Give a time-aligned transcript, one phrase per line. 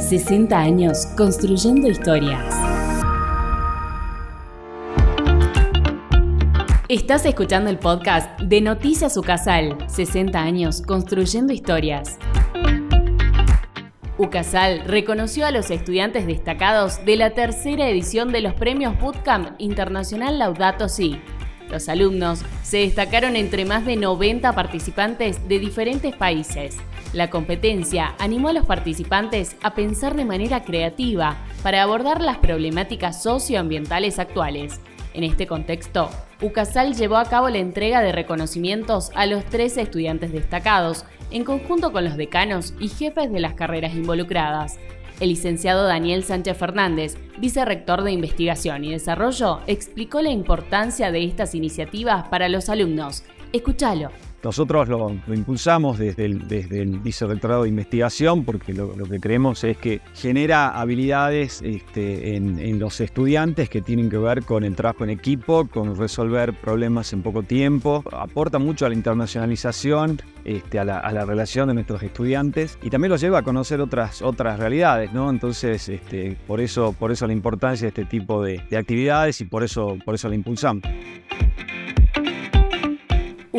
[0.00, 2.54] 60 años construyendo historias.
[6.88, 12.18] Estás escuchando el podcast de Noticias Ucasal, 60 años construyendo historias.
[14.16, 20.38] Ucasal reconoció a los estudiantes destacados de la tercera edición de los premios Bootcamp Internacional
[20.38, 21.20] Laudato Si.
[21.68, 26.78] Los alumnos se destacaron entre más de 90 participantes de diferentes países.
[27.12, 33.22] La competencia animó a los participantes a pensar de manera creativa para abordar las problemáticas
[33.22, 34.80] socioambientales actuales.
[35.12, 36.08] En este contexto,
[36.40, 41.90] UCASAL llevó a cabo la entrega de reconocimientos a los 13 estudiantes destacados, en conjunto
[41.90, 44.78] con los decanos y jefes de las carreras involucradas.
[45.18, 51.56] El licenciado Daniel Sánchez Fernández, vicerrector de Investigación y Desarrollo, explicó la importancia de estas
[51.56, 53.24] iniciativas para los alumnos.
[53.52, 54.10] Escúchalo.
[54.42, 60.80] Nosotros lo, impulsamos desde el, desde de investigación porque lo, que creemos es que genera
[60.80, 65.96] habilidades este, en, los estudiantes que tienen que ver con el trabajo en equipo, con
[65.96, 71.74] resolver problemas en poco tiempo, aporta mucho a la internacionalización, este, a, la, relación de
[71.74, 75.28] nuestros estudiantes y también los lleva a conocer otras, otras realidades, ¿no?
[75.28, 79.44] Entonces, este, por, eso, por eso la importancia de este tipo de, de actividades y
[79.44, 80.82] por eso, por eso la impulsamos.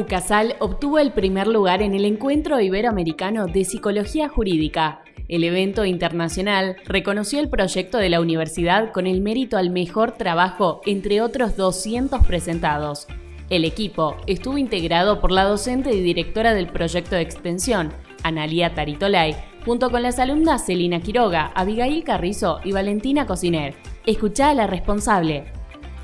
[0.02, 5.04] UCASAL obtuvo el primer lugar en el Encuentro Iberoamericano de Psicología Jurídica.
[5.28, 10.82] El evento internacional reconoció el proyecto de la universidad con el mérito al mejor trabajo
[10.86, 13.08] entre otros 200 presentados.
[13.50, 19.36] El equipo estuvo integrado por la docente y directora del proyecto de extensión, Analia Taritolay,
[19.64, 23.76] junto con las alumnas Celina Quiroga, Abigail Carrizo y Valentina Cociner.
[24.06, 25.46] Escuchá a la responsable,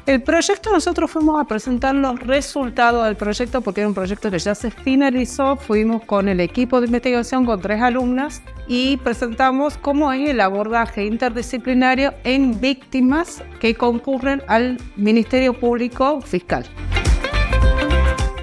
[0.08, 4.40] el proyecto nosotros fuimos a presentar los resultados del proyecto porque era un proyecto que
[4.40, 5.58] ya se finalizó.
[5.58, 11.06] Fuimos con el equipo de investigación con tres alumnas y presentamos cómo es el abordaje
[11.06, 16.66] interdisciplinario en víctimas que concurren al Ministerio Público Fiscal.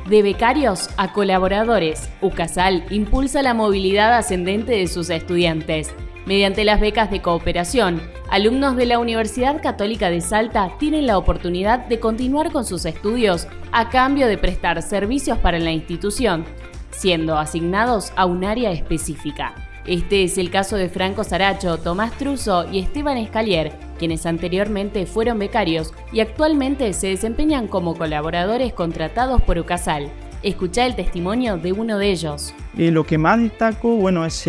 [0.06, 5.94] De becarios a colaboradores, UCASAL impulsa la movilidad ascendente de sus estudiantes
[6.26, 11.80] Mediante las becas de cooperación, alumnos de la Universidad Católica de Salta tienen la oportunidad
[11.86, 16.46] de continuar con sus estudios a cambio de prestar servicios para la institución,
[16.90, 19.54] siendo asignados a un área específica.
[19.86, 25.38] Este es el caso de Franco Saracho, Tomás Truso y Esteban Escalier, quienes anteriormente fueron
[25.38, 30.10] becarios y actualmente se desempeñan como colaboradores contratados por UCASAL.
[30.44, 32.52] Escucha el testimonio de uno de ellos.
[32.76, 34.46] Eh, lo que más destaco, bueno, es,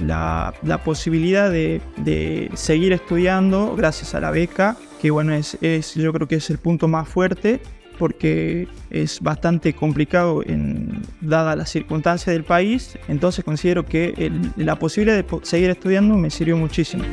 [0.00, 0.52] la,
[0.84, 5.56] posibilidad de, seguir estudiando gracias a la beca, que bueno, es,
[5.94, 7.62] yo creo que es el punto más fuerte
[7.98, 15.16] porque es bastante complicado en, dada las circunstancias del país, entonces considero que la posibilidad
[15.16, 17.04] de seguir estudiando me sirvió muchísimo.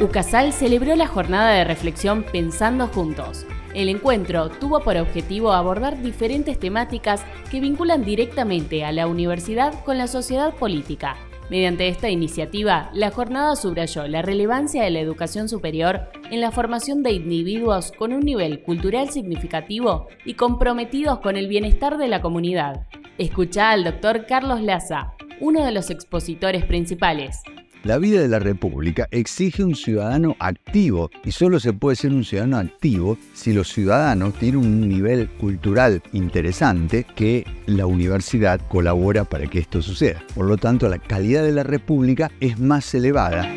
[0.00, 6.58] UCASAL celebró la jornada de reflexión Pensando Juntos, el encuentro tuvo por objetivo abordar diferentes
[6.58, 11.16] temáticas que vinculan directamente a la universidad con la sociedad política.
[11.50, 17.02] Mediante esta iniciativa, la jornada subrayó la relevancia de la educación superior en la formación
[17.02, 22.86] de individuos con un nivel cultural significativo y comprometidos con el bienestar de la comunidad.
[23.18, 27.42] Escucha al doctor Carlos Laza, uno de los expositores principales.
[27.84, 32.24] La vida de la República exige un ciudadano activo y solo se puede ser un
[32.24, 39.46] ciudadano activo si los ciudadanos tienen un nivel cultural interesante que la universidad colabora para
[39.48, 40.22] que esto suceda.
[40.34, 43.54] Por lo tanto, la calidad de la República es más elevada.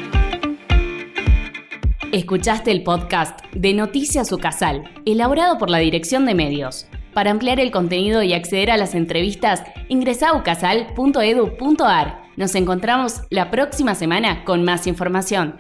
[2.12, 6.88] Escuchaste el podcast de Noticias Ucasal, elaborado por la Dirección de Medios.
[7.14, 12.27] Para ampliar el contenido y acceder a las entrevistas, ingresa a ucasal.edu.ar.
[12.38, 15.56] Nos encontramos la próxima semana con más información.